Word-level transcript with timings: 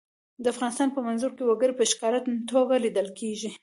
د 0.43 0.45
افغانستان 0.53 0.89
په 0.93 0.99
منظره 1.07 1.33
کې 1.37 1.43
وګړي 1.45 1.73
په 1.77 1.83
ښکاره 1.91 2.19
توګه 2.51 2.75
لیدل 2.85 3.07
کېږي. 3.19 3.49